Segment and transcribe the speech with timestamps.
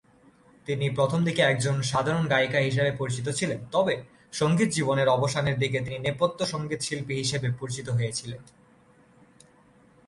[0.67, 3.93] তিনি প্রথমদিকে একজন সাধারণ গায়িকা হিসাবে পরিচিত ছিলেন, তবে
[4.33, 8.41] সংগীত জীবনের অবসানের দিকে তিনি নেপথ্য সঙ্গীতশিল্পী হিসেবে পরিচিত হয়েছিলেন।